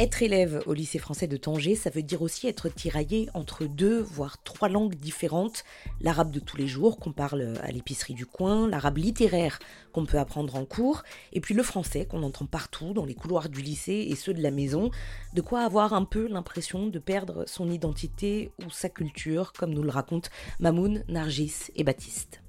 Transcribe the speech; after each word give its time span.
Être 0.00 0.24
élève 0.24 0.60
au 0.66 0.72
lycée 0.72 0.98
français 0.98 1.28
de 1.28 1.36
Tanger, 1.36 1.76
ça 1.76 1.88
veut 1.88 2.02
dire 2.02 2.20
aussi 2.20 2.48
être 2.48 2.68
tiraillé 2.68 3.28
entre 3.32 3.64
deux, 3.64 4.00
voire 4.00 4.42
trois 4.42 4.68
langues 4.68 4.96
différentes. 4.96 5.62
L'arabe 6.00 6.32
de 6.32 6.40
tous 6.40 6.56
les 6.56 6.66
jours 6.66 6.98
qu'on 6.98 7.12
parle 7.12 7.56
à 7.62 7.70
l'épicerie 7.70 8.14
du 8.14 8.26
coin, 8.26 8.66
l'arabe 8.68 8.96
littéraire 8.96 9.60
qu'on 9.92 10.04
peut 10.04 10.18
apprendre 10.18 10.56
en 10.56 10.64
cours, 10.64 11.04
et 11.32 11.40
puis 11.40 11.54
le 11.54 11.62
français 11.62 12.06
qu'on 12.06 12.24
entend 12.24 12.46
partout 12.46 12.92
dans 12.92 13.04
les 13.04 13.14
couloirs 13.14 13.48
du 13.48 13.62
lycée 13.62 14.08
et 14.10 14.16
ceux 14.16 14.34
de 14.34 14.42
la 14.42 14.50
maison. 14.50 14.90
De 15.32 15.40
quoi 15.40 15.60
avoir 15.60 15.92
un 15.92 16.04
peu 16.04 16.26
l'impression 16.26 16.88
de 16.88 16.98
perdre 16.98 17.44
son 17.46 17.70
identité 17.70 18.50
ou 18.66 18.70
sa 18.70 18.88
culture, 18.88 19.52
comme 19.52 19.72
nous 19.72 19.84
le 19.84 19.90
racontent 19.90 20.28
Mamoun, 20.58 21.04
Nargis 21.06 21.70
et 21.76 21.84
Baptiste 21.84 22.40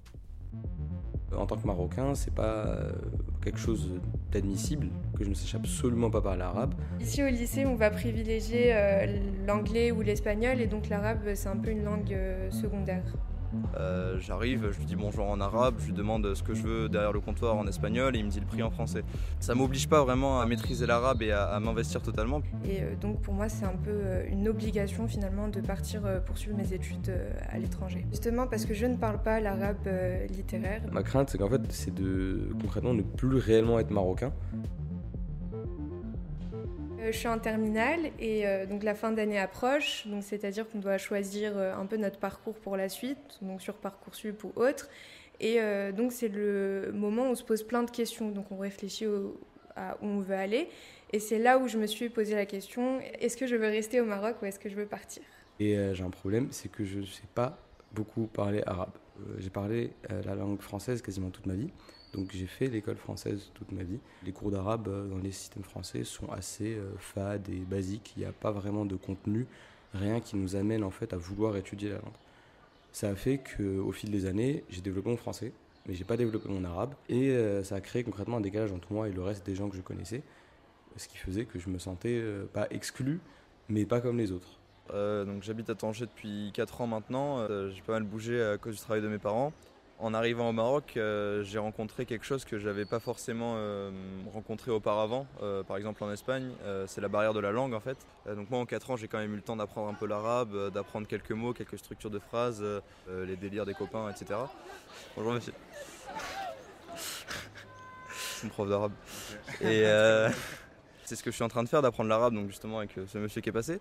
en 1.38 1.46
tant 1.46 1.58
que 1.58 1.68
Marocain, 1.68 2.16
c'est 2.16 2.34
pas 2.34 2.66
euh, 2.66 2.92
quelque 3.44 3.60
chose 3.60 3.92
d'admissible 4.32 4.88
que 5.18 5.24
je 5.24 5.30
ne 5.30 5.36
sache 5.36 5.56
absolument 5.56 6.10
pas 6.10 6.22
parler 6.22 6.44
arabe. 6.44 6.74
Ici 7.00 7.24
au 7.24 7.28
lycée, 7.28 7.66
on 7.66 7.76
va 7.76 7.90
privilégier 7.90 8.74
euh, 8.74 9.06
l'anglais 9.48 9.92
ou 9.92 10.02
l'espagnol 10.02 10.62
et 10.62 10.68
donc 10.68 10.90
l'arabe, 10.90 11.20
c'est 11.36 11.50
un 11.50 11.58
peu 11.58 11.72
une 11.72 11.84
langue 11.84 12.14
euh, 12.14 12.50
secondaire. 12.52 13.04
Euh, 13.78 14.18
j'arrive, 14.20 14.72
je 14.72 14.78
lui 14.78 14.86
dis 14.86 14.96
bonjour 14.96 15.30
en 15.30 15.40
arabe, 15.40 15.76
je 15.80 15.88
lui 15.88 15.94
demande 15.94 16.34
ce 16.34 16.44
que 16.44 16.54
je 16.54 16.64
veux 16.64 16.90
derrière 16.90 17.12
le 17.12 17.20
comptoir 17.20 17.56
en 17.56 17.68
espagnol 17.68 18.16
et 18.16 18.20
il 18.20 18.26
me 18.26 18.30
dit 18.30 18.40
le 18.40 18.46
prix 18.46 18.64
en 18.64 18.72
français. 18.72 19.04
Ça 19.40 19.56
m'oblige 19.56 19.88
pas 19.88 20.04
vraiment 20.04 20.42
à 20.42 20.46
maîtriser 20.46 20.86
l'arabe 20.86 21.22
et 21.22 21.32
à, 21.32 21.60
m'investir 21.60 22.02
totalement. 22.02 22.42
Et 22.66 22.82
euh, 22.82 22.96
donc 23.00 23.22
pour 23.22 23.34
moi 23.34 23.50
c'est 23.50 23.66
un 23.66 23.76
peu 23.76 23.92
euh, 23.92 24.26
une 24.30 24.48
obligation 24.48 25.08
finalement 25.08 25.48
de 25.48 25.62
partir 25.62 26.02
poursuivre 26.26 26.58
mes 26.58 26.74
études 26.74 27.12
à 27.50 27.58
l'étranger. 27.58 28.06
Justement 28.12 28.48
parce 28.48 28.66
que 28.66 28.74
je 28.74 28.86
ne 28.86 28.96
parle 28.96 29.22
pas 29.22 29.40
l'arabe 29.40 29.88
littéraire. 30.30 30.82
Ma 30.92 31.04
crainte 31.04 31.30
c'est 31.30 31.38
qu'en 31.38 31.50
fait 31.50 31.62
c'est 31.70 31.94
de 31.94 32.50
concrètement 32.62 32.94
ne 32.94 33.02
plus 33.02 33.38
réellement 33.38 33.80
être 33.80 33.92
marocain 33.92 34.32
je 37.12 37.18
suis 37.18 37.28
en 37.28 37.40
terminale 37.40 38.12
et 38.20 38.48
euh, 38.48 38.66
donc 38.66 38.84
la 38.84 38.96
fin 38.96 39.12
d'année 39.12 39.40
approche, 39.40 40.08
donc 40.08 40.24
c'est-à-dire 40.24 40.68
qu'on 40.70 40.80
doit 40.80 40.98
choisir 40.98 41.58
euh, 41.58 41.76
un 41.76 41.86
peu 41.86 41.98
notre 41.98 42.20
parcours 42.20 42.56
pour 42.56 42.78
la 42.78 42.90
suite, 42.90 43.40
donc 43.42 43.62
sur 43.62 43.76
Parcoursup 43.76 44.44
ou 44.44 44.52
autre. 44.56 44.90
Et 45.42 45.60
donc 45.92 46.14
c'est 46.14 46.30
le 46.30 46.92
moment 46.94 47.24
où 47.24 47.32
on 47.32 47.36
se 47.36 47.44
pose 47.44 47.62
plein 47.62 47.84
de 47.84 47.92
questions, 47.92 48.32
donc 48.32 48.54
on 48.54 48.58
réfléchit 48.58 49.06
à 49.76 49.98
où 50.02 50.06
on 50.06 50.20
veut 50.22 50.34
aller. 50.34 50.70
Et 51.12 51.20
c'est 51.20 51.40
là 51.40 51.58
où 51.58 51.68
je 51.68 51.78
me 51.78 51.88
suis 51.88 52.08
posé 52.08 52.36
la 52.36 52.46
question, 52.46 53.02
est-ce 53.20 53.36
que 53.36 53.46
je 53.46 53.58
veux 53.58 53.68
rester 53.68 54.00
au 54.00 54.06
Maroc 54.06 54.38
ou 54.42 54.46
est-ce 54.46 54.60
que 54.60 54.70
je 54.70 54.76
veux 54.76 54.86
partir? 54.86 55.24
Et 55.60 55.78
j'ai 55.92 56.04
un 56.06 56.10
problème, 56.10 56.48
c'est 56.52 56.72
que 56.72 56.86
je 56.86 57.00
ne 57.00 57.06
sais 57.06 57.28
pas 57.34 57.58
beaucoup 57.92 58.28
parler 58.28 58.64
arabe. 58.66 58.94
j'ai 59.40 59.50
parlé 59.50 59.92
la 60.10 60.36
langue 60.36 60.62
française 60.62 61.02
quasiment 61.02 61.32
toute 61.32 61.48
ma 61.48 61.56
vie. 61.56 61.70
Donc 62.16 62.32
j'ai 62.34 62.48
fait 62.48 62.68
l'école 62.68 62.96
française 62.96 63.52
toute 63.54 63.72
ma 63.72 63.84
vie. 63.84 64.00
Les 64.24 64.32
cours 64.32 64.50
d'arabe 64.50 64.88
euh, 64.88 65.08
dans 65.08 65.18
les 65.18 65.32
systèmes 65.32 65.64
français 65.64 66.04
sont 66.04 66.32
assez 66.32 66.76
euh, 66.76 66.94
fades 66.98 67.50
et 67.50 67.60
basiques. 67.60 68.14
Il 68.16 68.22
n'y 68.22 68.26
a 68.26 68.32
pas 68.32 68.52
vraiment 68.52 68.86
de 68.86 68.96
contenu, 68.96 69.48
rien 69.94 70.22
qui 70.22 70.38
nous 70.38 70.56
amène 70.56 70.84
en 70.84 70.92
fait 70.92 71.14
à 71.14 71.18
vouloir 71.18 71.58
étudier 71.58 71.90
la 71.90 71.96
langue. 71.96 72.14
Ça 72.94 73.10
a 73.10 73.16
fait 73.16 73.40
qu'au 73.40 73.92
fil 73.92 74.10
des 74.10 74.26
années, 74.26 74.64
j'ai 74.70 74.80
développé 74.80 75.10
mon 75.10 75.18
français, 75.18 75.52
mais 75.86 75.94
j'ai 75.94 76.06
pas 76.06 76.16
développé 76.16 76.48
mon 76.48 76.64
arabe. 76.64 76.94
Et 77.10 77.32
euh, 77.32 77.64
ça 77.64 77.76
a 77.76 77.82
créé 77.82 78.06
concrètement 78.06 78.38
un 78.38 78.42
décalage 78.42 78.72
entre 78.72 78.94
moi 78.94 79.10
et 79.10 79.12
le 79.12 79.22
reste 79.22 79.46
des 79.46 79.56
gens 79.56 79.70
que 79.70 79.76
je 79.76 79.82
connaissais. 79.82 80.24
Ce 80.96 81.10
qui 81.10 81.18
faisait 81.18 81.44
que 81.44 81.60
je 81.60 81.68
me 81.68 81.78
sentais 81.78 82.24
pas 82.54 82.68
exclu, 82.70 83.20
mais 83.68 83.86
pas 83.86 84.00
comme 84.00 84.18
les 84.18 84.32
autres. 84.32 84.62
donc 84.94 85.44
j'habite 85.44 85.70
à 85.70 85.76
Tanger 85.76 86.06
depuis 86.06 86.52
4 86.54 86.80
ans 86.80 86.88
maintenant. 86.88 87.46
j'ai 87.68 87.82
pas 87.82 87.92
mal 87.92 88.04
bougé 88.04 88.42
à 88.42 88.58
cause 88.58 88.76
du 88.76 88.80
travail 88.80 89.02
de 89.02 89.10
mes 89.10 89.18
parents 89.18 89.52
en 90.00 90.14
arrivant 90.14 90.50
au 90.50 90.52
Maroc, 90.52 90.98
euh, 90.98 91.44
j'ai 91.44 91.58
rencontré 91.58 92.06
quelque 92.06 92.26
chose 92.26 92.44
que 92.44 92.60
je 92.60 92.68
n'avais 92.68 92.86
pas 92.86 93.00
forcément 93.00 93.54
euh, 93.56 93.92
rencontré 94.34 94.72
auparavant. 94.72 95.26
Euh, 95.42 95.64
par 95.64 95.78
exemple 95.78 96.04
en 96.04 96.12
Espagne, 96.12 96.52
c'est 96.88 97.02
la 97.02 97.08
barrière 97.08 97.34
de 97.34 97.40
la 97.40 97.52
langue 97.52 97.74
en 97.74 97.80
fait. 97.80 97.98
donc 98.28 98.50
moi 98.50 98.60
en 98.60 98.66
4 98.66 98.92
ans, 98.92 98.98
j'ai 98.98 99.08
quand 99.08 99.20
même 99.20 99.34
eu 99.34 99.38
le 99.38 99.42
temps 99.42 99.56
d'apprendre 99.56 99.90
un 99.90 99.94
peu 99.94 100.06
l'arabe, 100.06 100.72
d'apprendre 100.72 101.08
quelques 101.08 101.32
mots, 101.32 101.54
quelques 101.54 101.80
structures 101.80 102.10
de 102.10 102.20
phrases, 102.20 102.64
les 103.10 103.36
délires 103.36 103.66
des 103.66 103.74
copains, 103.74 104.10
etc. 104.10 104.40
Bonjour 105.16 105.34
monsieur. 105.34 105.54
C'est 108.10 108.44
une 108.44 108.50
prof 108.50 108.70
d'arabe. 108.70 108.94
Et 109.62 109.86
c'est 111.06 111.16
ce 111.16 111.24
que 111.24 111.32
je 111.32 111.36
suis 111.36 111.44
en 111.44 111.48
train 111.48 111.64
de 111.64 111.70
faire, 111.70 111.82
d'apprendre 111.82 112.10
l'arabe, 112.10 112.34
donc 112.34 112.48
justement 112.48 112.80
avec 112.80 112.92
ce 113.08 113.18
monsieur 113.18 113.42
qui 113.42 113.50
est 113.50 113.54
passé 113.54 113.80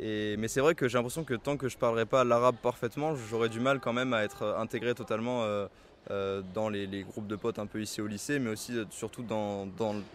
mais 0.00 0.48
c'est 0.48 0.60
vrai 0.60 0.74
que 0.74 0.88
j'ai 0.88 0.98
l'impression 0.98 1.24
que 1.24 1.34
tant 1.34 1.56
que 1.56 1.68
je 1.68 1.76
ne 1.76 1.80
parlerai 1.80 2.06
pas 2.06 2.24
l'arabe 2.24 2.56
parfaitement, 2.62 3.14
j'aurais 3.16 3.48
du 3.48 3.60
mal 3.60 3.80
quand 3.80 3.92
même 3.92 4.12
à 4.12 4.22
être 4.22 4.56
intégré 4.58 4.94
totalement 4.94 5.42
euh, 5.42 5.66
euh, 6.10 6.42
dans 6.54 6.68
les, 6.68 7.02
groupes 7.02 7.26
de 7.26 7.36
potes 7.36 7.58
un 7.58 7.66
peu 7.66 7.80
ici 7.82 8.00
au 8.00 8.06
lycée, 8.06 8.38
mais 8.38 8.50
aussi 8.50 8.76
euh, 8.76 8.84
surtout 8.90 9.22
dans, 9.22 9.66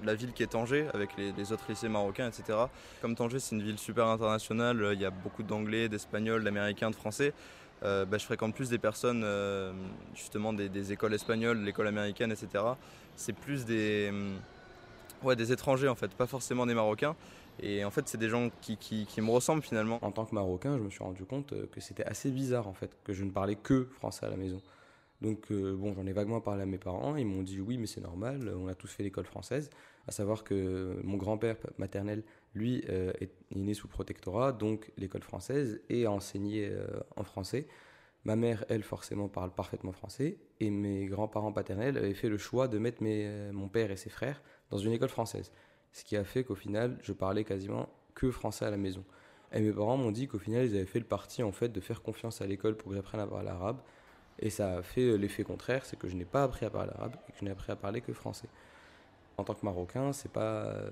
la 0.03 0.15
ville 0.15 0.31
qui 0.33 0.43
est 0.43 0.47
Tanger, 0.47 0.87
avec 0.93 1.09
les, 1.17 1.51
autres 1.51 1.65
lycées 1.67 1.89
marocains, 1.89 2.27
etc. 2.27 2.57
Comme 3.01 3.15
Tanger, 3.15 3.39
c'est 3.39 3.55
une 3.55 3.63
ville 3.63 3.77
super 3.77 4.07
internationale, 4.07 4.91
il 4.93 5.01
y 5.01 5.05
a 5.05 5.11
beaucoup 5.11 5.43
d'anglais, 5.43 5.89
d'espagnols, 5.89 6.43
d'américains, 6.43 6.89
de 6.89 6.95
français. 6.95 7.33
Bah, 7.81 8.17
je 8.17 8.23
fréquente 8.23 8.55
plus 8.55 8.69
des 8.69 8.77
personnes 8.77 9.25
justement 10.15 10.53
des, 10.53 10.93
écoles 10.93 11.13
espagnoles, 11.13 11.57
l'école 11.57 11.87
américaine, 11.87 12.31
etc. 12.31 12.63
C'est 13.17 13.33
plus 13.33 13.65
des, 13.65 14.09
ouais, 15.23 15.35
des 15.35 15.51
étrangers 15.51 15.87
en 15.87 15.95
fait, 15.95 16.11
pas 16.11 16.27
forcément 16.27 16.65
des 16.65 16.73
Marocains. 16.73 17.15
Et 17.61 17.85
en 17.85 17.91
fait, 17.91 18.07
c'est 18.07 18.17
des 18.17 18.29
gens 18.29 18.49
qui, 18.61 18.77
qui, 18.77 19.21
me 19.21 19.29
ressemblent 19.29 19.61
finalement. 19.61 19.99
En 20.03 20.11
tant 20.11 20.25
que 20.25 20.33
Marocain, 20.33 20.77
je 20.77 20.83
me 20.83 20.89
suis 20.89 21.03
rendu 21.03 21.23
compte 21.23 21.53
euh, 21.53 21.67
que 21.71 21.79
c'était 21.81 22.05
assez 22.05 22.31
bizarre 22.31 22.67
en 22.67 22.73
fait, 22.73 22.97
que 23.03 23.13
je 23.13 23.23
ne 23.23 23.31
parlais 23.31 23.55
que 23.55 23.85
français 23.85 24.25
à 24.25 24.29
la 24.29 24.37
maison. 24.37 24.61
Donc 25.21 25.51
euh, 25.51 25.75
bon, 25.75 25.93
j'en 25.93 26.05
ai 26.05 26.13
vaguement 26.13 26.41
parlé 26.41 26.63
à 26.63 26.65
mes 26.65 26.77
parents, 26.77 27.15
ils 27.15 27.25
m'ont 27.25 27.43
dit 27.43 27.61
oui, 27.61 27.77
mais 27.77 27.87
c'est 27.87 28.01
normal, 28.01 28.51
on 28.57 28.67
a 28.67 28.75
tous 28.75 28.87
fait 28.87 29.03
l'école 29.03 29.25
française. 29.25 29.69
À 30.07 30.11
savoir 30.11 30.43
que 30.43 30.99
mon 31.03 31.15
grand-père 31.15 31.55
maternel, 31.77 32.23
lui, 32.55 32.83
euh, 32.89 33.13
est, 33.21 33.31
né 33.55 33.73
sous 33.73 33.87
protectorat, 33.87 34.51
donc 34.51 34.91
l'école 34.97 35.21
française, 35.21 35.79
et 35.89 36.05
a 36.05 36.11
enseigné 36.11 36.71
en 37.15 37.23
français. 37.23 37.67
Ma 38.25 38.35
mère, 38.35 38.63
elle, 38.69 38.83
forcément, 38.83 39.27
parle 39.27 39.51
parfaitement 39.51 39.91
français, 39.91 40.37
et 40.59 40.69
mes 40.69 41.05
grands-parents 41.05 41.51
paternels 41.51 41.97
avaient 41.97 42.13
fait 42.13 42.29
le 42.29 42.37
choix 42.37 42.67
de 42.67 42.77
mettre 42.77 43.03
mes, 43.03 43.51
mon 43.51 43.67
père 43.67 43.91
et 43.91 43.97
ses 43.97 44.09
frères 44.09 44.41
dans 44.69 44.77
une 44.77 44.93
école 44.93 45.09
française 45.09 45.51
ce 45.93 46.03
qui 46.03 46.17
a 46.17 46.23
fait 46.23 46.43
qu'au 46.43 46.55
final, 46.55 46.97
je 47.01 47.13
parlais 47.13 47.43
quasiment 47.43 47.87
que 48.15 48.31
français 48.31 48.65
à 48.65 48.71
la 48.71 48.77
maison. 48.77 49.05
Et 49.53 49.61
mes 49.61 49.71
parents 49.71 49.95
m'ont 49.95 50.11
dit 50.11 50.27
qu'au 50.27 50.39
final, 50.39 50.65
ils 50.65 50.75
avaient 50.75 50.85
fait 50.85 50.99
le 50.99 51.05
parti 51.05 51.43
en 51.43 51.51
fait 51.51 51.69
de 51.69 51.79
faire 51.79 52.01
confiance 52.01 52.41
à 52.41 52.47
l'école 52.47 52.75
pour 52.75 52.89
que 52.89 52.95
j'apprenne 52.95 53.21
à 53.21 53.27
parler 53.27 53.49
arabe. 53.49 53.77
Et 54.39 54.49
ça 54.49 54.77
a 54.77 54.81
fait 54.81 55.01
euh, 55.01 55.15
l'effet 55.15 55.43
contraire, 55.43 55.85
c'est 55.85 55.97
que 55.97 56.07
je 56.07 56.15
n'ai 56.15 56.25
pas 56.25 56.43
appris 56.43 56.65
à 56.65 56.71
parler 56.71 56.91
arabe 56.95 57.15
et 57.29 57.31
que 57.31 57.37
je 57.39 57.45
n'ai 57.45 57.51
appris 57.51 57.71
à 57.71 57.75
parler 57.75 58.01
que 58.01 58.11
français. 58.11 58.49
En 59.37 59.43
tant 59.43 59.53
que 59.53 59.63
Marocain, 59.63 60.11
c'est 60.11 60.31
pas 60.31 60.65
euh, 60.65 60.89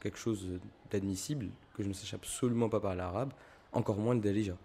quelque 0.00 0.18
chose 0.18 0.60
d'admissible 0.90 1.48
que 1.74 1.82
je 1.82 1.88
ne 1.88 1.92
sache 1.92 2.14
absolument 2.14 2.68
pas 2.68 2.78
parler 2.78 3.00
arabe, 3.00 3.32
encore 3.72 3.98
moins 3.98 4.14
le 4.14 4.20
dalija. 4.20 4.56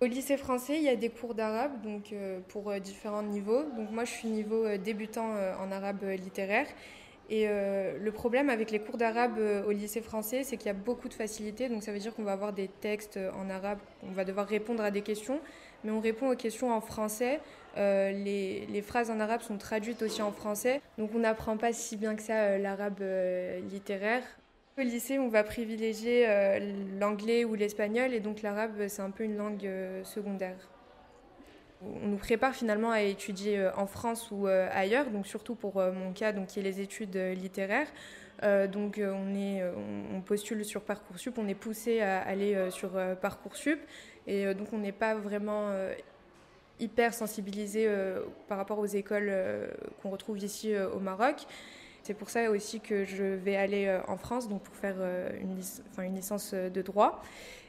Au 0.00 0.04
lycée 0.04 0.36
français, 0.36 0.76
il 0.76 0.82
y 0.82 0.88
a 0.88 0.96
des 0.96 1.08
cours 1.08 1.34
d'arabe 1.34 1.80
donc 1.82 2.12
euh, 2.12 2.40
pour 2.48 2.72
différents 2.80 3.22
niveaux. 3.22 3.64
Donc 3.76 3.90
moi, 3.90 4.04
je 4.04 4.10
suis 4.10 4.28
niveau 4.28 4.76
débutant 4.76 5.34
en 5.58 5.72
arabe 5.72 6.04
littéraire 6.04 6.66
et 7.28 7.48
euh, 7.48 7.98
le 7.98 8.12
problème 8.12 8.50
avec 8.50 8.70
les 8.70 8.78
cours 8.78 8.98
d'arabe 8.98 9.38
euh, 9.38 9.64
au 9.64 9.72
lycée 9.72 10.00
français, 10.00 10.44
c'est 10.44 10.56
qu'il 10.56 10.66
y 10.66 10.70
a 10.70 10.74
beaucoup 10.74 11.08
de 11.08 11.14
facilité. 11.14 11.68
Donc 11.68 11.82
ça 11.82 11.92
veut 11.92 11.98
dire 11.98 12.14
qu'on 12.14 12.22
va 12.22 12.32
avoir 12.32 12.52
des 12.52 12.68
textes 12.68 13.18
en 13.36 13.50
arabe, 13.50 13.78
on 14.04 14.12
va 14.12 14.24
devoir 14.24 14.46
répondre 14.46 14.82
à 14.82 14.92
des 14.92 15.02
questions, 15.02 15.40
mais 15.82 15.90
on 15.90 16.00
répond 16.00 16.30
aux 16.30 16.36
questions 16.36 16.72
en 16.72 16.80
français. 16.80 17.40
Euh, 17.76 18.12
les, 18.12 18.66
les, 18.66 18.80
phrases 18.80 19.10
en 19.10 19.18
arabe 19.20 19.42
sont 19.42 19.58
traduites 19.58 20.02
aussi 20.02 20.22
en 20.22 20.32
français. 20.32 20.80
Donc 20.98 21.10
on 21.14 21.18
n'apprend 21.18 21.56
pas 21.56 21.72
si 21.72 21.96
bien 21.96 22.14
que 22.14 22.22
ça 22.22 22.58
l'arabe 22.58 23.02
littéraire. 23.70 24.22
Au 24.78 24.82
lycée, 24.82 25.18
on 25.18 25.28
va 25.28 25.42
privilégier 25.42 26.26
l'anglais 27.00 27.44
ou 27.44 27.54
l'espagnol, 27.54 28.12
et 28.12 28.20
donc 28.20 28.42
l'arabe, 28.42 28.88
c'est 28.88 29.02
un 29.02 29.10
peu 29.10 29.24
une 29.24 29.36
langue 29.36 29.68
secondaire 30.04 30.68
on 31.82 32.06
nous 32.06 32.16
prépare 32.16 32.54
finalement 32.54 32.90
à 32.90 33.02
étudier 33.02 33.58
euh, 33.58 33.70
en 33.76 33.86
France 33.86 34.30
ou 34.30 34.46
euh, 34.46 34.68
ailleurs, 34.72 35.10
donc 35.10 35.26
surtout 35.26 35.54
pour 35.54 35.78
euh, 35.78 35.92
mon 35.92 36.12
cas, 36.12 36.32
donc 36.32 36.48
qui 36.48 36.60
est 36.60 36.62
les 36.62 36.80
études 36.80 37.16
littéraires. 37.16 37.88
donc 38.68 39.00
on, 39.02 39.34
est, 39.34 39.62
on, 40.14 40.20
postule 40.20 40.64
sur 40.64 40.82
Parcoursup, 40.82 41.38
on 41.38 41.48
est 41.48 41.54
poussé 41.54 42.00
à 42.00 42.20
aller 42.20 42.70
sur 42.70 42.90
Parcoursup, 43.20 43.80
et 44.26 44.52
donc 44.54 44.68
on 44.74 44.78
n'est 44.78 44.92
pas 44.92 45.14
vraiment 45.14 45.72
hyper 46.78 47.14
sensibilisé 47.14 47.88
par 48.46 48.58
rapport 48.58 48.78
aux 48.78 48.86
écoles 48.86 49.32
qu'on 50.02 50.10
retrouve 50.10 50.38
ici 50.38 50.76
au 50.76 51.00
Maroc. 51.00 51.46
C'est 52.06 52.14
pour 52.14 52.30
ça 52.30 52.52
aussi 52.52 52.78
que 52.78 53.04
je 53.04 53.24
vais 53.24 53.56
aller 53.56 53.98
en 54.06 54.16
France, 54.16 54.48
donc 54.48 54.62
pour 54.62 54.76
faire 54.76 54.94
une, 55.40 55.58
une 56.04 56.14
licence 56.14 56.54
de 56.54 56.80
droit. 56.80 57.20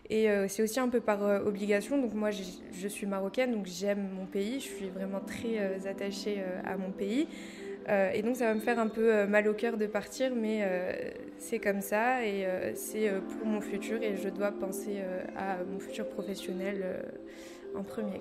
Et 0.10 0.30
euh, 0.30 0.48
c'est 0.48 0.63
aussi 0.63 0.80
un 0.80 0.88
peu 0.88 1.01
par 1.01 1.24
euh, 1.24 1.39
obligation. 1.45 2.01
Donc 2.01 2.13
moi, 2.13 2.30
je 2.31 2.88
suis 2.88 3.06
marocaine, 3.06 3.51
donc 3.51 3.66
j'aime 3.66 4.10
mon 4.16 4.25
pays. 4.25 4.60
Je 4.60 4.68
suis 4.68 4.89
vraiment 4.89 5.19
très 5.19 5.60
euh, 5.60 5.89
attachée 5.89 6.44
à 6.66 6.78
mon 6.78 6.92
pays. 6.92 7.28
et 8.13 8.22
donc 8.22 8.36
ça 8.36 8.48
va 8.48 8.54
me 8.54 8.60
faire 8.60 8.80
un 8.80 8.89
peu 8.89 9.25
mal 9.28 9.48
au 9.48 9.54
cœur 9.54 9.78
de 9.78 9.88
partir, 9.88 10.36
mais 10.36 10.62
c'est 11.38 11.60
comme 11.60 11.80
ça 11.81 12.25
et 12.25 12.45
c'est 12.75 13.10
pour 13.30 13.48
mon 13.48 13.62
futur 13.62 14.04
et 14.04 14.18
je 14.18 14.28
dois 14.28 14.51
penser 14.51 14.98
à 15.38 15.63
mon 15.63 15.80
futur 15.80 16.06
professionnel 16.10 16.84
en 17.75 17.84
premier. 17.84 18.19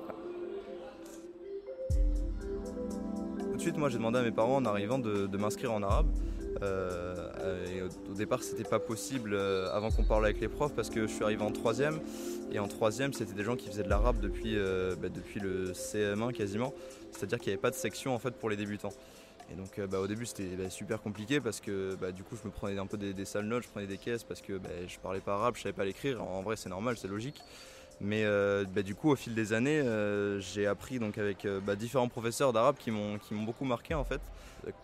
Suite, 3.67 3.79
moi 3.79 3.89
j'ai 3.89 3.99
demandé 3.99 4.21
à 4.21 4.23
mes 4.23 4.31
parents 4.31 4.59
en 4.59 4.65
arrivant 4.65 5.01
de, 5.01 5.37
m'inscrire 5.37 5.73
en 5.73 5.83
arabe. 5.83 6.07
Euh, 6.63 7.89
au, 8.09 8.15
départ, 8.15 8.45
c'était 8.45 8.63
pas 8.63 8.79
possible 8.79 9.35
euh, 9.35 9.69
avant 9.73 9.91
qu'on 9.91 10.05
parle 10.05 10.25
avec 10.25 10.41
les 10.41 10.47
profs 10.47 10.73
parce 10.73 10.89
que 10.89 11.09
je 11.09 11.13
suis 11.13 11.25
arrivé 11.25 11.43
en 11.43 11.51
troisième. 11.51 11.99
Et 12.53 12.61
en 12.61 12.69
troisième, 12.69 13.13
c'était 13.13 13.33
des 13.33 13.43
gens 13.43 13.57
qui 13.57 13.67
faisaient 13.67 13.83
de 13.83 13.89
l'arabe 13.89 14.21
depuis, 14.21 14.55
bah, 14.55 15.09
depuis 15.09 15.41
le 15.41 15.73
CM1 15.73 16.33
quasiment. 16.33 16.73
C'est-à-dire 17.11 17.41
qu'il 17.41 17.49
n'y 17.49 17.55
avait 17.55 17.61
pas 17.61 17.71
de 17.71 17.75
section 17.75 18.15
en 18.15 18.21
fait 18.21 18.31
pour 18.31 18.51
les 18.51 18.57
débutants. 18.57 18.93
Et 19.51 19.57
donc 19.57 19.81
bah, 19.91 19.99
au 19.99 20.07
début 20.07 20.27
c'était 20.27 20.55
bah, 20.57 20.71
super 20.71 21.03
compliqué 21.03 21.41
parce 21.41 21.61
que 21.61 21.97
du 22.13 22.23
coup 22.23 22.37
je 22.41 22.47
me 22.47 22.53
prenais 22.53 22.79
un 22.79 22.87
peu 22.87 22.97
des, 22.97 23.25
sales 23.25 23.47
notes, 23.47 23.65
je 23.65 23.69
prenais 23.69 23.89
des 23.89 23.99
caisses 23.99 24.23
parce 24.23 24.43
que 24.43 24.61
je 24.87 24.99
parlais 25.01 25.21
pas 25.21 25.35
arabe, 25.35 25.57
je 25.57 25.63
savais 25.63 25.73
pas 25.73 25.85
l'écrire. 25.85 26.23
En 26.23 26.43
vrai 26.43 26.55
c'est 26.55 26.69
normal, 26.69 26.97
c'est 26.97 27.09
logique. 27.09 27.43
Mais 28.01 28.25
euh, 28.25 28.65
bah, 28.75 28.83
du 28.83 28.95
coup, 28.95 29.11
au 29.11 29.17
fil 29.17 29.35
des 29.35 29.53
années, 29.53 29.81
euh, 29.81 30.39
j'ai 30.41 30.67
appris 30.67 30.99
donc 30.99 31.17
avec 31.17 31.45
euh, 31.45 31.61
bah, 31.61 31.77
différents 31.77 32.09
professeurs 32.09 32.53
d'arabe 32.53 32.77
qui 32.77 32.91
m'ont 32.91 33.19
beaucoup 33.31 33.65
marqué 33.65 33.95
en 33.95 34.05
fait. 34.05 34.21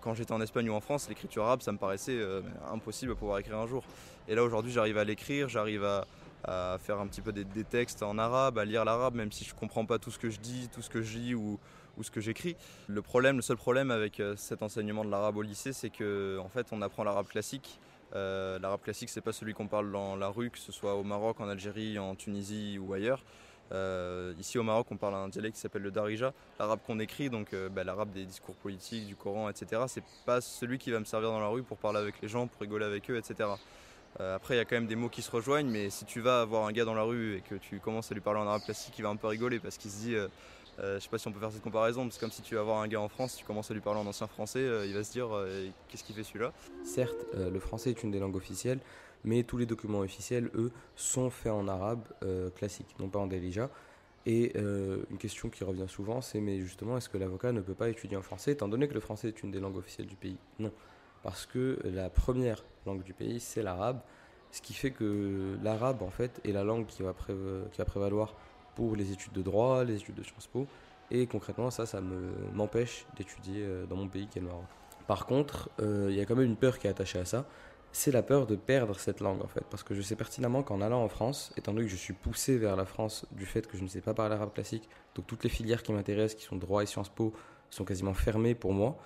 Quand 0.00 0.14
j'étais 0.14 0.32
en 0.32 0.40
Espagne 0.40 0.70
ou 0.70 0.74
en 0.74 0.80
France, 0.80 1.08
l'écriture 1.08 1.44
arabe, 1.44 1.60
ça 1.60 1.72
me 1.72 1.78
paraissait 1.78 2.16
impossible 2.72 3.12
à 3.12 3.14
pouvoir 3.16 3.38
écrire 3.38 3.58
un 3.58 3.66
jour. 3.66 3.82
Et 4.28 4.36
là, 4.36 4.44
aujourd'hui, 4.44 4.70
j'arrive 4.70 4.96
à 4.96 5.02
l'écrire, 5.02 5.48
j'arrive 5.48 5.84
à, 5.84 6.78
faire 6.78 7.00
un 7.00 7.06
petit 7.08 7.20
peu 7.20 7.32
des, 7.32 7.64
textes 7.64 8.02
en 8.04 8.16
arabe, 8.16 8.58
à 8.58 8.64
lire 8.64 8.84
l'arabe, 8.84 9.16
même 9.16 9.32
si 9.32 9.44
je 9.44 9.54
comprends 9.54 9.84
pas 9.84 9.98
tout 9.98 10.12
ce 10.12 10.20
que 10.20 10.30
je 10.30 10.38
dis, 10.38 10.68
tout 10.72 10.82
ce 10.82 10.90
que 10.90 11.02
je 11.02 11.18
lis 11.18 11.34
ou, 11.34 11.58
ou 11.96 12.02
ce 12.04 12.12
que 12.12 12.20
j'écris. 12.20 12.54
Le 12.86 13.02
problème, 13.02 13.36
le 13.36 13.42
seul 13.42 13.56
problème 13.56 13.90
avec 13.90 14.22
cet 14.36 14.62
enseignement 14.62 15.04
de 15.04 15.10
l'arabe 15.10 15.36
au 15.36 15.42
lycée, 15.42 15.72
c'est 15.72 15.90
qu'en 15.90 16.44
en 16.44 16.48
fait, 16.48 16.68
on 16.70 16.80
apprend 16.80 17.02
l'arabe 17.02 17.26
classique 17.26 17.80
euh, 18.14 18.58
l'arabe 18.58 18.82
classique, 18.82 19.08
c'est 19.08 19.20
pas 19.20 19.32
celui 19.32 19.54
qu'on 19.54 19.68
parle 19.68 19.90
dans 19.90 20.16
la 20.16 20.28
rue, 20.28 20.50
que 20.50 20.58
ce 20.58 20.72
soit 20.72 20.94
au 20.94 21.02
Maroc, 21.02 21.40
en 21.40 21.48
Algérie, 21.48 21.98
en 21.98 22.14
Tunisie 22.14 22.78
ou 22.78 22.92
ailleurs. 22.92 23.22
Euh, 23.72 24.34
ici 24.38 24.58
au 24.58 24.62
Maroc, 24.62 24.88
on 24.90 24.96
parle 24.96 25.14
un 25.14 25.28
dialecte 25.28 25.54
qui 25.56 25.62
s'appelle 25.62 25.82
le 25.82 25.90
Darija, 25.90 26.34
l'arabe 26.58 26.80
qu'on 26.86 26.98
écrit, 26.98 27.30
donc 27.30 27.54
euh, 27.54 27.70
bah, 27.70 27.84
l'arabe 27.84 28.10
des 28.10 28.26
discours 28.26 28.54
politiques, 28.56 29.06
du 29.06 29.16
Coran, 29.16 29.48
etc. 29.48 29.82
C'est 29.88 30.04
pas 30.26 30.42
celui 30.42 30.76
qui 30.76 30.90
va 30.90 31.00
me 31.00 31.06
servir 31.06 31.30
dans 31.30 31.40
la 31.40 31.48
rue 31.48 31.62
pour 31.62 31.78
parler 31.78 31.98
avec 31.98 32.20
les 32.20 32.28
gens, 32.28 32.46
pour 32.48 32.60
rigoler 32.60 32.84
avec 32.84 33.10
eux, 33.10 33.16
etc. 33.16 33.48
après, 34.18 34.54
il 34.54 34.58
y 34.58 34.60
a 34.60 34.66
quand 34.66 34.76
même 34.76 34.86
des 34.86 34.96
mots 34.96 35.08
qui 35.08 35.22
se 35.22 35.30
rejoignent, 35.30 35.70
mais 35.70 35.88
si 35.88 36.04
tu 36.04 36.20
vas 36.20 36.44
voir 36.44 36.66
un 36.66 36.72
gars 36.72 36.84
dans 36.84 36.94
la 36.94 37.02
rue 37.02 37.36
et 37.36 37.40
que 37.40 37.54
tu 37.54 37.80
commences 37.80 38.12
à 38.12 38.14
lui 38.14 38.20
parler 38.20 38.40
en 38.40 38.46
arabe 38.46 38.62
classique, 38.62 38.92
il 38.98 39.02
va 39.02 39.08
un 39.08 39.16
peu 39.16 39.26
rigoler 39.26 39.58
parce 39.58 39.78
qu'il 39.78 39.90
se 39.90 39.96
dit 40.00 40.16
euh, 40.82 40.98
je 40.98 41.04
sais 41.04 41.08
pas 41.08 41.18
si 41.18 41.28
on 41.28 41.32
peut 41.32 41.40
faire 41.40 41.52
cette 41.52 41.62
comparaison, 41.62 42.08
c'est 42.10 42.20
comme 42.20 42.30
si 42.30 42.42
tu 42.42 42.54
vas 42.56 42.62
voir 42.62 42.80
un 42.80 42.88
gars 42.88 43.00
en 43.00 43.08
France, 43.08 43.36
tu 43.36 43.44
commences 43.44 43.70
à 43.70 43.74
lui 43.74 43.80
parler 43.80 44.00
en 44.00 44.06
ancien 44.06 44.26
français, 44.26 44.60
euh, 44.60 44.86
il 44.86 44.94
va 44.94 45.04
se 45.04 45.12
dire 45.12 45.28
euh, 45.30 45.68
qu'est-ce 45.88 46.02
qu'il 46.02 46.14
fait 46.14 46.24
celui-là? 46.24 46.52
Certes, 46.84 47.26
le 47.34 47.60
français 47.60 47.90
est 47.90 48.02
une 48.02 48.10
des 48.10 48.18
langues 48.18 48.36
officielles, 48.36 48.80
mais 49.24 49.44
tous 49.44 49.56
les 49.58 49.66
documents 49.66 50.00
officiels, 50.00 50.50
eux, 50.54 50.72
sont 50.96 51.30
faits 51.30 51.52
en 51.52 51.68
arabe 51.68 52.04
classique, 52.56 52.94
non 52.98 53.08
pas 53.08 53.20
en 53.20 53.26
dalija. 53.26 53.70
Et 54.26 54.56
une 54.56 55.18
question 55.18 55.50
qui 55.50 55.64
revient 55.64 55.88
souvent, 55.88 56.20
c'est 56.20 56.40
mais 56.40 56.60
justement, 56.60 56.96
est-ce 56.96 57.08
que 57.08 57.18
l'avocat 57.18 57.52
ne 57.52 57.60
peut 57.60 57.74
pas 57.74 57.88
étudier 57.88 58.16
en 58.16 58.22
français, 58.22 58.52
étant 58.52 58.68
donné 58.68 58.88
que 58.88 58.94
le 58.94 59.00
français 59.00 59.28
est 59.28 59.42
une 59.42 59.50
des 59.50 59.60
langues 59.60 59.76
officielles 59.76 60.06
du 60.06 60.16
pays? 60.16 60.38
Non, 60.58 60.72
parce 61.22 61.46
que 61.46 61.78
la 61.84 62.10
première 62.10 62.64
langue 62.86 63.02
du 63.02 63.14
pays, 63.14 63.38
c'est 63.38 63.62
l'arabe, 63.62 64.00
ce 64.50 64.60
qui 64.60 64.74
fait 64.74 64.90
que 64.90 65.56
l'arabe, 65.62 66.02
en 66.02 66.10
fait, 66.10 66.40
est 66.44 66.52
la 66.52 66.64
langue 66.64 66.86
qui 66.86 67.02
va 67.02 67.14
prévaloir 67.84 68.34
pour 68.74 68.96
les 68.96 69.12
études 69.12 69.32
de 69.32 69.42
droit, 69.42 69.84
les 69.84 69.96
études 69.96 70.14
de 70.14 70.22
Sciences 70.22 70.46
Po. 70.46 70.66
Et 71.10 71.26
concrètement, 71.26 71.70
ça, 71.70 71.86
ça 71.86 72.00
m'empêche 72.54 73.06
d'étudier 73.16 73.62
euh, 73.62 73.86
dans 73.86 73.96
mon 73.96 74.08
pays 74.08 74.26
qui 74.28 74.38
est 74.38 74.40
le 74.40 74.48
Maroc. 74.48 74.64
Par 75.06 75.26
contre, 75.26 75.68
euh, 75.80 76.08
il 76.10 76.16
y 76.16 76.20
a 76.20 76.24
quand 76.24 76.36
même 76.36 76.46
une 76.46 76.56
peur 76.56 76.78
qui 76.78 76.86
est 76.86 76.90
attachée 76.90 77.18
à 77.18 77.24
ça. 77.24 77.44
C'est 77.92 78.12
la 78.12 78.22
peur 78.22 78.46
de 78.46 78.56
perdre 78.56 78.98
cette 78.98 79.20
langue 79.20 79.42
en 79.42 79.48
fait. 79.48 79.64
Parce 79.68 79.82
que 79.82 79.94
je 79.94 80.00
sais 80.00 80.16
pertinemment 80.16 80.62
qu'en 80.62 80.80
allant 80.80 81.02
en 81.02 81.08
France, 81.08 81.52
étant 81.58 81.74
donné 81.74 81.84
que 81.84 81.92
je 81.92 81.96
suis 81.96 82.14
poussé 82.14 82.56
vers 82.56 82.76
la 82.76 82.86
France 82.86 83.26
du 83.32 83.44
fait 83.44 83.66
que 83.66 83.76
je 83.76 83.82
ne 83.82 83.88
sais 83.88 84.00
pas 84.00 84.14
parler 84.14 84.34
arabe 84.34 84.54
classique, 84.54 84.88
donc 85.14 85.26
toutes 85.26 85.44
les 85.44 85.50
filières 85.50 85.82
qui 85.82 85.92
m'intéressent, 85.92 86.40
qui 86.40 86.46
sont 86.46 86.56
droit 86.56 86.82
et 86.82 86.86
Sciences 86.86 87.10
Po, 87.10 87.34
sont 87.68 87.84
quasiment 87.84 88.14
fermées 88.14 88.54
pour 88.54 88.72
moi, 88.72 88.96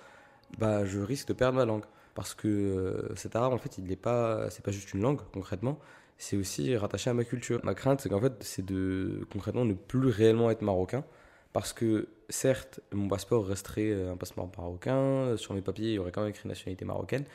bah 0.57 0.85
je 0.85 0.99
risque 0.99 1.27
de 1.27 1.33
perdre 1.33 1.57
ma 1.57 1.65
langue. 1.65 1.83
Parce 2.17 2.33
que 2.33 2.47
euh, 2.47 3.15
cet 3.15 3.35
arabe 3.35 3.53
en 3.53 3.59
fait, 3.59 3.77
il 3.77 3.83
n'est 3.83 3.95
pas, 3.95 4.49
c'est 4.49 4.65
pas 4.65 4.71
juste 4.71 4.91
une 4.95 5.01
langue 5.01 5.21
concrètement, 5.33 5.77
c'est 6.17 6.35
aussi 6.35 6.75
rattaché 6.75 7.11
à 7.11 7.13
ma 7.13 7.23
culture. 7.23 7.61
Ma 7.63 7.75
crainte, 7.75 8.01
c'est 8.01 8.09
qu'en 8.09 8.19
fait, 8.19 8.33
c'est 8.41 8.65
de 8.65 9.27
concrètement 9.31 9.65
ne 9.65 9.75
plus 9.75 10.09
réellement 10.09 10.49
être 10.49 10.63
marocain. 10.63 11.05
Parce 11.53 11.73
que 11.73 12.09
certes, 12.29 12.79
mon 12.91 13.07
passeport 13.07 13.45
resterait 13.45 13.91
euh, 13.91 14.13
un 14.13 14.17
passeport 14.17 14.49
marocain, 14.57 15.37
sur 15.37 15.53
mes 15.53 15.61
papiers, 15.61 15.89
il 15.89 15.93
y 15.93 15.99
aurait 15.99 16.11
quand 16.11 16.21
même 16.21 16.31
écrit 16.31 16.49
nationalité 16.49 16.85
marocaine. 16.85 17.25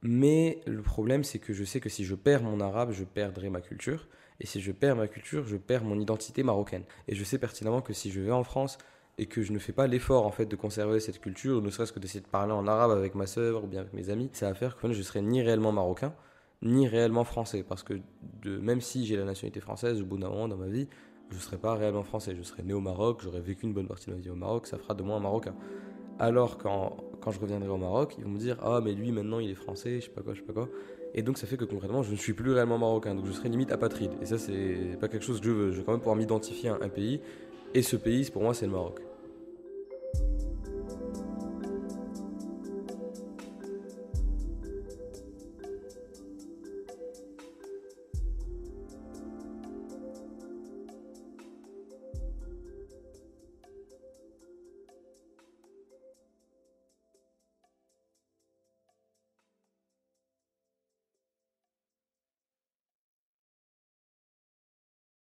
Mais 0.00 0.62
le 0.66 0.80
problème, 0.80 1.22
c'est 1.22 1.38
que 1.38 1.52
je 1.52 1.64
sais 1.64 1.80
que 1.80 1.90
si 1.90 2.06
je 2.06 2.14
perds 2.14 2.42
mon 2.42 2.60
arabe, 2.60 2.92
je 2.92 3.04
perdrai 3.04 3.50
ma 3.50 3.60
culture. 3.60 4.08
Et 4.40 4.46
si 4.46 4.62
je 4.62 4.72
perds 4.72 4.96
ma 4.96 5.06
culture, 5.06 5.46
je 5.46 5.58
perds 5.58 5.84
mon 5.84 6.00
identité 6.00 6.42
marocaine. 6.42 6.84
Et 7.08 7.14
je 7.14 7.24
sais 7.24 7.36
pertinemment 7.36 7.82
que 7.82 7.92
si 7.92 8.10
je 8.10 8.22
vais 8.22 8.32
en 8.32 8.44
France 8.44 8.78
et 9.18 9.26
que 9.26 9.42
je 9.42 9.52
ne 9.52 9.58
fais 9.58 9.72
pas 9.72 9.86
l'effort 9.86 10.26
en 10.26 10.30
fait 10.30 10.46
de 10.46 10.56
conserver 10.56 11.00
cette 11.00 11.20
culture, 11.20 11.62
ne 11.62 11.70
serait-ce 11.70 11.92
que 11.92 11.98
d'essayer 11.98 12.20
de 12.20 12.26
parler 12.28 12.52
en 12.52 12.66
arabe 12.66 12.90
avec 12.90 13.14
ma 13.14 13.26
soeur 13.26 13.64
ou 13.64 13.66
bien 13.66 13.80
avec 13.80 13.92
mes 13.92 14.10
amis, 14.10 14.28
ça 14.32 14.48
va 14.48 14.54
faire 14.54 14.76
que 14.76 14.92
je 14.92 15.02
serai 15.02 15.22
ni 15.22 15.42
réellement 15.42 15.72
marocain, 15.72 16.12
ni 16.62 16.88
réellement 16.88 17.24
français. 17.24 17.64
Parce 17.66 17.82
que 17.82 17.94
même 18.44 18.80
si 18.80 19.06
j'ai 19.06 19.16
la 19.16 19.24
nationalité 19.24 19.60
française, 19.60 20.00
au 20.02 20.04
bout 20.04 20.18
d'un 20.18 20.28
moment 20.28 20.48
dans 20.48 20.56
ma 20.56 20.68
vie, 20.68 20.88
je 21.30 21.36
ne 21.36 21.40
serai 21.40 21.56
pas 21.56 21.74
réellement 21.74 22.02
français. 22.02 22.34
Je 22.36 22.42
serai 22.42 22.62
né 22.62 22.74
au 22.74 22.80
Maroc, 22.80 23.20
j'aurais 23.22 23.40
vécu 23.40 23.66
une 23.66 23.72
bonne 23.72 23.88
partie 23.88 24.06
de 24.06 24.14
ma 24.14 24.20
vie 24.20 24.30
au 24.30 24.34
Maroc, 24.34 24.66
ça 24.66 24.78
fera 24.78 24.94
de 24.94 25.02
moi 25.02 25.16
un 25.16 25.20
Marocain. 25.20 25.54
Alors 26.18 26.58
quand, 26.58 26.96
quand 27.20 27.30
je 27.30 27.40
reviendrai 27.40 27.68
au 27.68 27.76
Maroc, 27.76 28.14
ils 28.18 28.24
vont 28.24 28.30
me 28.30 28.38
dire 28.38 28.56
Ah, 28.62 28.80
mais 28.82 28.92
lui 28.92 29.10
maintenant 29.10 29.38
il 29.38 29.50
est 29.50 29.56
français, 29.56 30.00
je 30.00 30.06
sais 30.06 30.10
pas 30.10 30.22
quoi, 30.22 30.34
je 30.34 30.40
sais 30.40 30.46
pas 30.46 30.52
quoi. 30.52 30.68
Et 31.14 31.22
donc 31.22 31.38
ça 31.38 31.46
fait 31.46 31.56
que 31.56 31.64
concrètement 31.64 32.02
je 32.02 32.10
ne 32.10 32.16
suis 32.16 32.32
plus 32.32 32.52
réellement 32.52 32.78
marocain, 32.78 33.14
donc 33.14 33.26
je 33.26 33.32
serai 33.32 33.48
limite 33.48 33.70
apatride. 33.70 34.12
Et 34.20 34.26
ça, 34.26 34.36
c'est 34.36 34.98
pas 35.00 35.08
quelque 35.08 35.24
chose 35.24 35.40
que 35.40 35.46
je 35.46 35.52
veux. 35.52 35.70
Je 35.70 35.78
veux 35.78 35.84
quand 35.84 35.92
même 35.92 36.00
pouvoir 36.00 36.16
m'identifier 36.16 36.70
à 36.70 36.78
un 36.80 36.88
pays. 36.88 37.20
Et 37.76 37.82
ce 37.82 37.96
pays, 37.96 38.30
pour 38.30 38.42
moi, 38.42 38.54
c'est 38.54 38.66
le 38.66 38.72
Maroc. 38.72 39.00